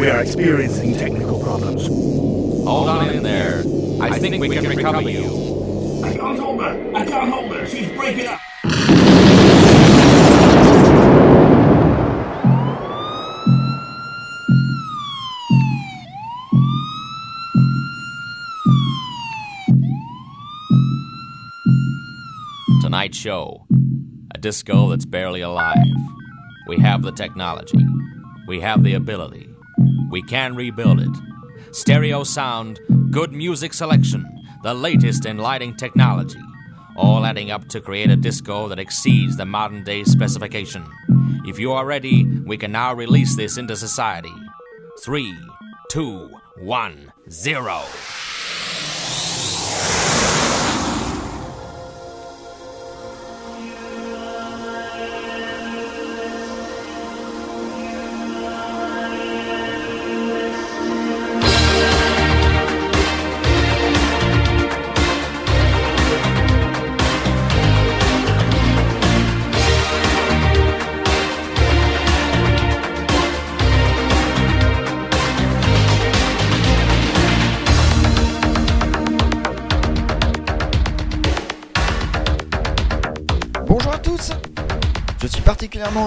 [0.00, 1.86] We are experiencing technical problems.
[1.86, 3.58] Hold on in there.
[4.00, 6.02] I, think, we can recover you.
[6.02, 6.92] I can't hold her.
[6.94, 7.66] I can't hold her.
[7.66, 8.40] She's breaking up.
[22.80, 23.66] Tonight's show.
[24.34, 25.76] A disco that's barely alive.
[26.68, 27.86] We have the technology.
[28.48, 29.49] We have the ability.
[30.10, 31.16] We can rebuild it.
[31.72, 34.26] Stereo sound, good music selection,
[34.62, 36.40] the latest in lighting technology.
[36.96, 40.84] All adding up to create a disco that exceeds the modern day specification.
[41.46, 44.34] If you are ready, we can now release this into society.
[45.02, 45.34] Three,
[45.90, 47.82] two, one, zero.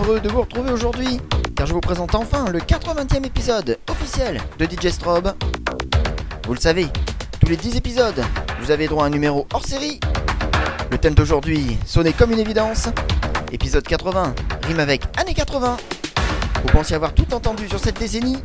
[0.04, 1.22] De vous retrouver aujourd'hui,
[1.56, 5.34] car je vous présente enfin le 80e épisode officiel de DJ Strobe.
[6.46, 6.88] Vous le savez,
[7.40, 8.22] tous les 10 épisodes,
[8.60, 10.02] vous avez droit à un numéro hors série.
[10.92, 12.90] Le thème d'aujourd'hui sonnait comme une évidence.
[13.54, 15.78] Épisode 80 rime avec années 80.
[16.64, 18.40] Vous pensiez avoir tout entendu sur cette décennie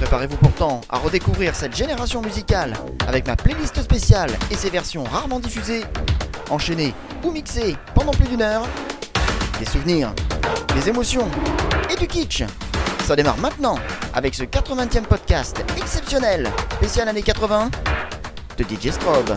[0.00, 2.72] Préparez-vous pourtant à redécouvrir cette génération musicale
[3.06, 5.84] avec ma playlist spéciale et ses versions rarement diffusées,
[6.48, 8.66] enchaînées ou mixées pendant plus d'une heure.
[9.58, 10.12] Des souvenirs,
[10.74, 11.28] des émotions
[11.90, 12.44] et du kitsch.
[13.04, 13.78] Ça démarre maintenant
[14.14, 17.70] avec ce 80e podcast exceptionnel, spécial années 80
[18.58, 19.36] de DJ Strobe.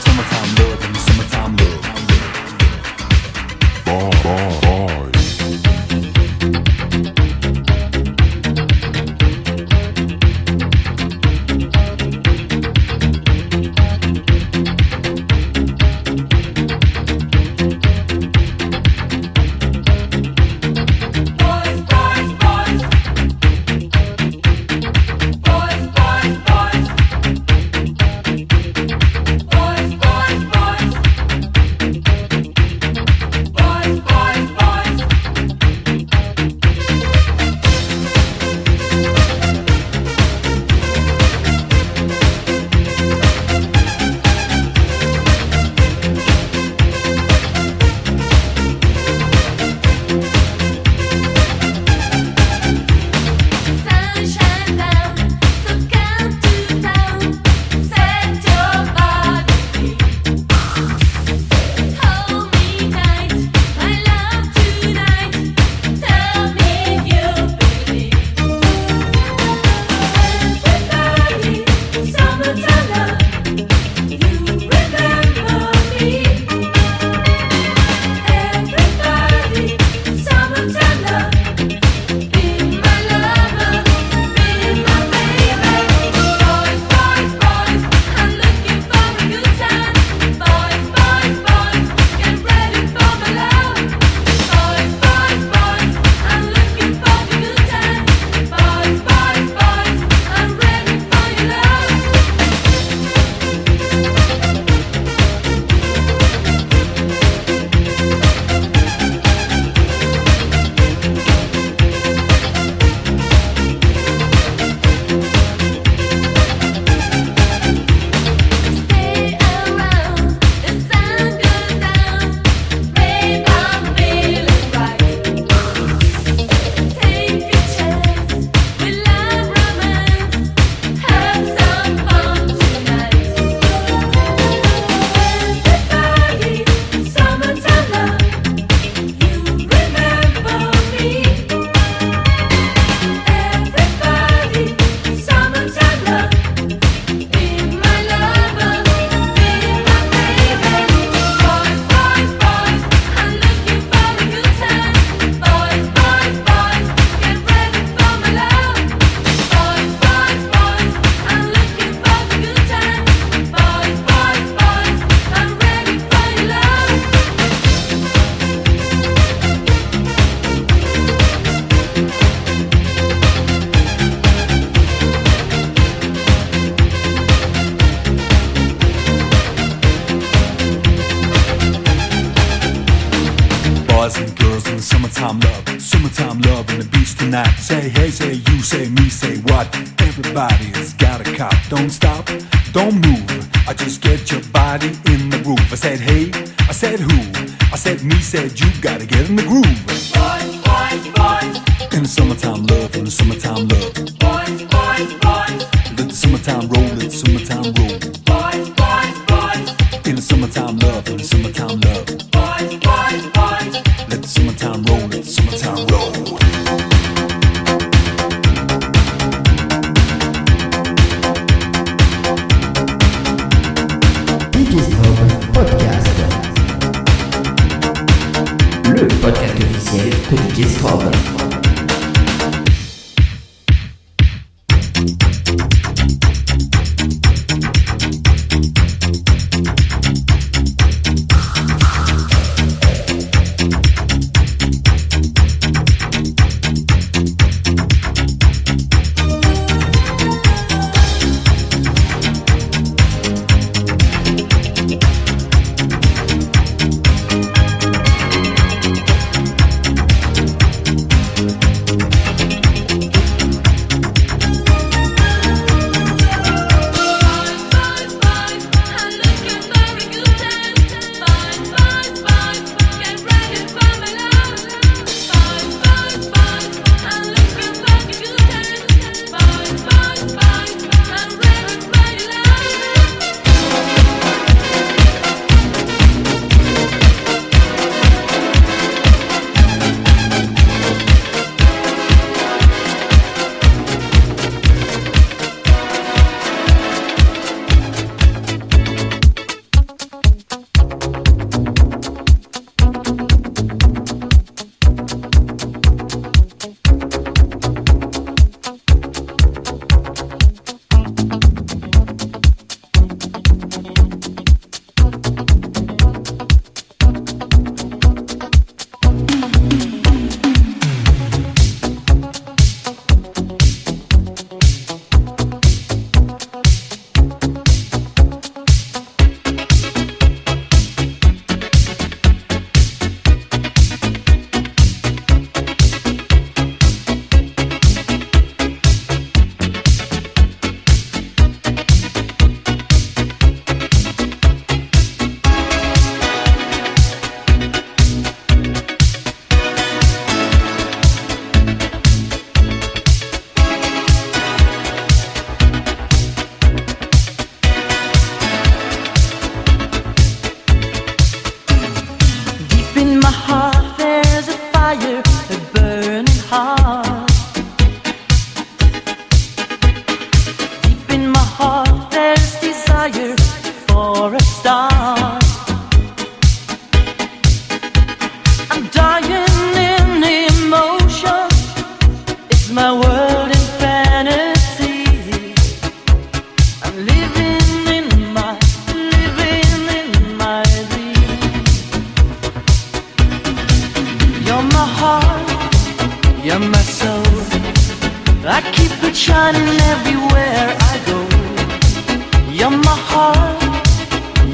[0.00, 0.59] automaton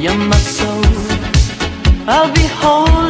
[0.01, 0.85] you're my soul.
[2.07, 3.06] I'll be holding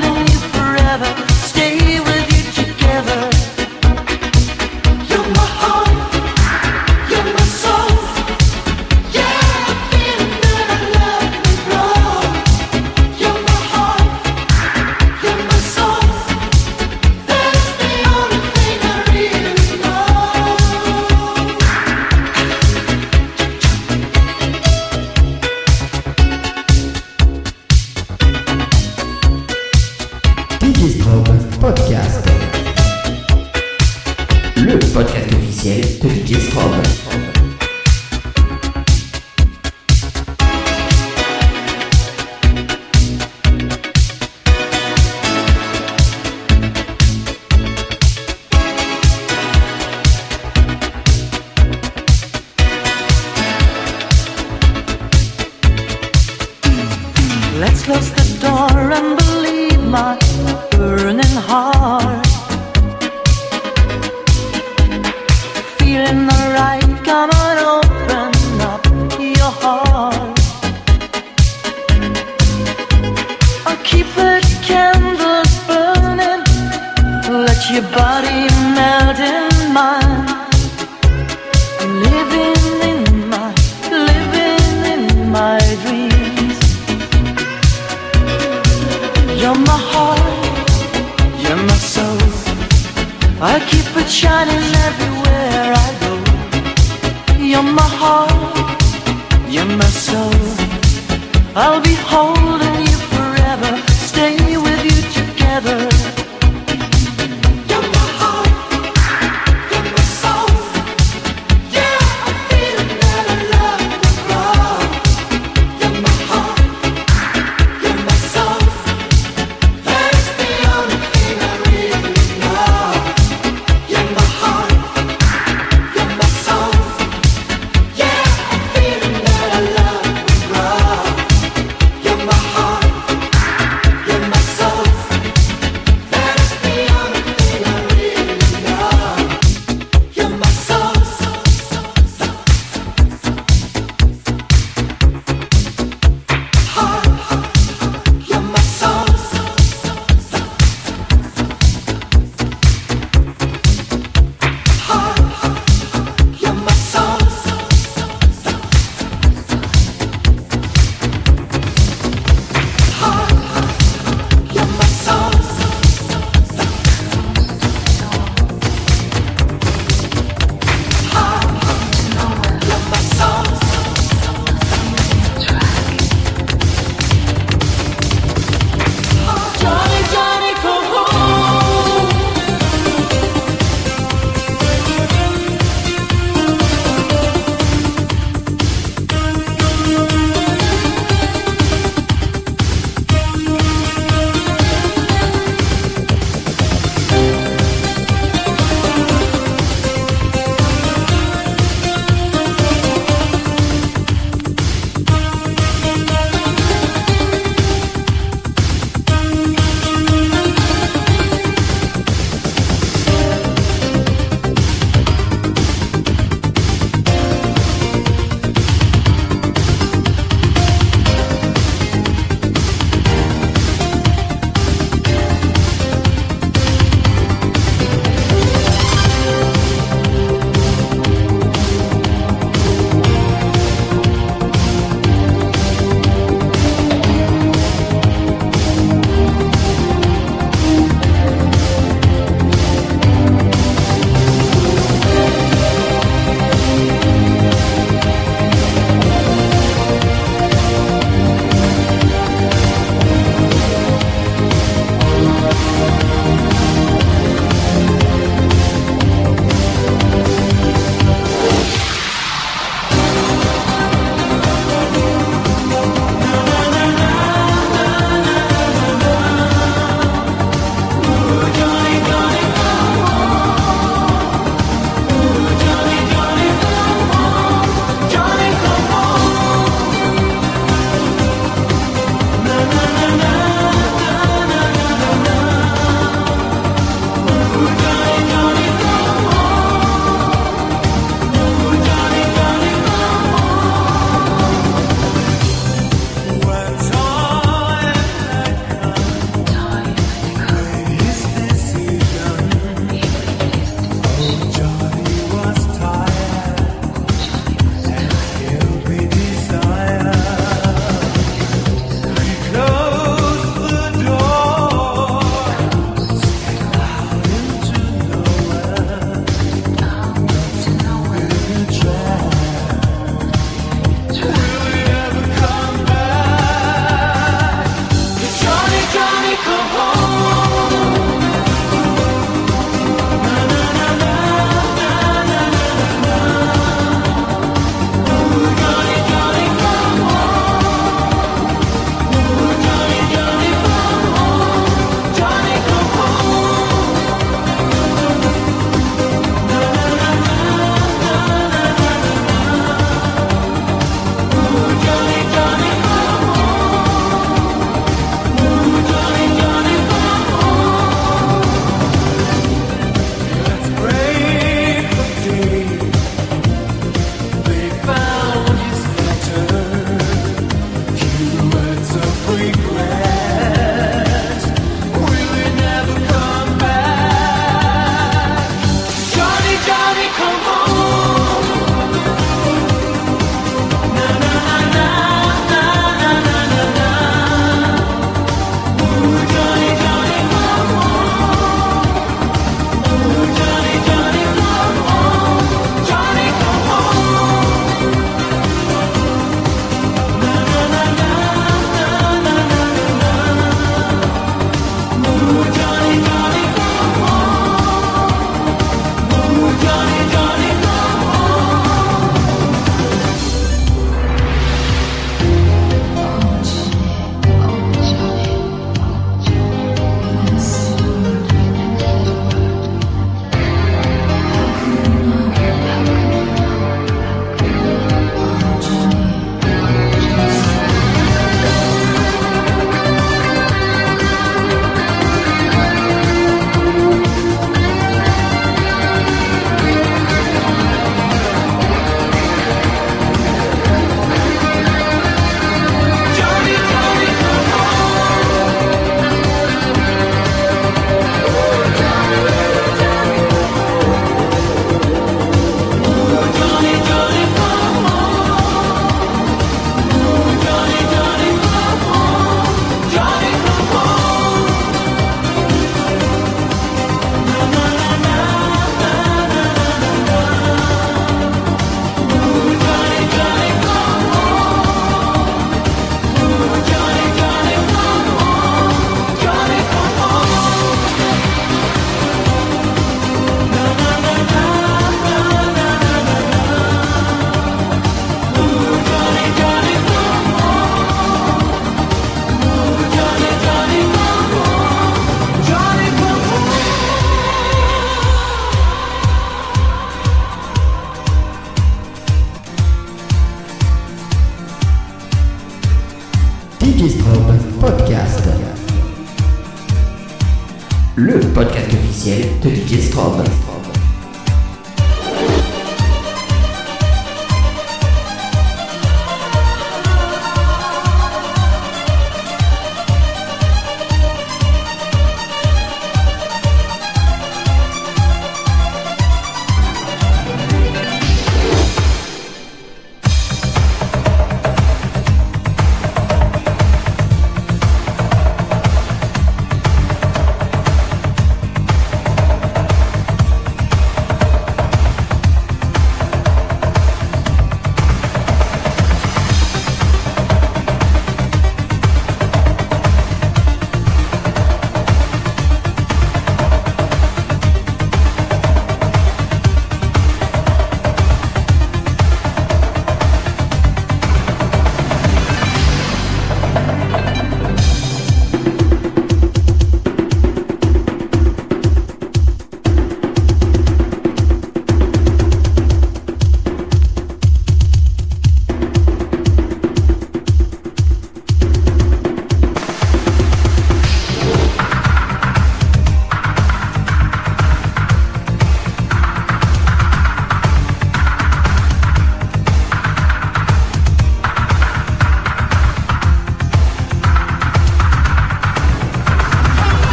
[511.36, 513.45] podcast officiel de DJ Strobe.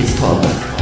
[0.00, 0.79] his father.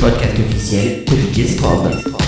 [0.00, 2.27] Podcast officiel de fade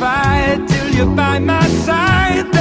[0.00, 2.59] Satisfied till you're by my side.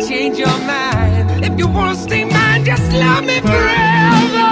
[0.00, 1.44] change your mind.
[1.44, 4.48] If you wanna stay mine, just love me forever.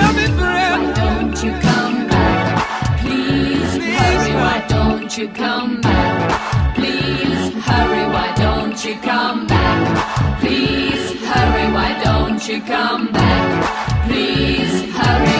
[0.00, 0.86] Love me forever.
[0.86, 3.00] Why don't you come back?
[3.00, 6.74] Please, Please hurry, why don't you come back?
[6.76, 10.40] Please hurry, why don't you come back?
[10.40, 14.04] Please hurry, why don't you come back?
[14.06, 15.36] Please hurry,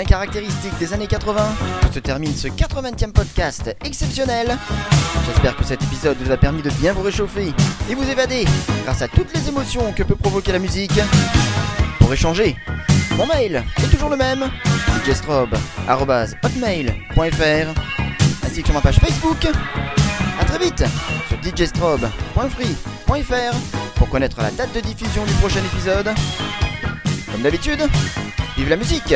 [0.00, 1.54] bien caractéristique des années 80,
[1.86, 4.56] que se termine ce 80e podcast exceptionnel.
[5.26, 7.52] J'espère que cet épisode vous a permis de bien vous réchauffer
[7.90, 8.46] et vous évader
[8.84, 10.98] grâce à toutes les émotions que peut provoquer la musique.
[11.98, 12.56] Pour échanger,
[13.18, 14.50] mon mail est toujours le même,
[15.04, 17.80] djstrobe.hotmail.fr
[18.46, 19.46] ainsi que sur ma page Facebook.
[20.40, 20.82] A très vite
[21.28, 23.56] sur djstrobe.free.fr
[23.96, 26.08] pour connaître la date de diffusion du prochain épisode.
[27.30, 27.86] Comme d'habitude,
[28.56, 29.14] vive la musique